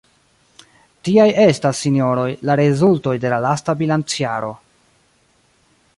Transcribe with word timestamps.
Tiaj 1.09 1.27
estas, 1.43 1.81
sinjoroj, 1.85 2.25
la 2.51 2.57
rezultoj 2.61 3.15
de 3.27 3.33
la 3.35 3.39
lasta 3.45 3.77
bilancjaro. 3.83 4.51